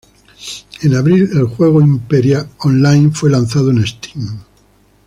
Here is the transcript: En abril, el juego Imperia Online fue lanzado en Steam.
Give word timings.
En 0.81 0.95
abril, 0.95 1.29
el 1.31 1.45
juego 1.45 1.79
Imperia 1.79 2.49
Online 2.61 3.11
fue 3.13 3.29
lanzado 3.29 3.69
en 3.69 3.85
Steam. 3.85 4.41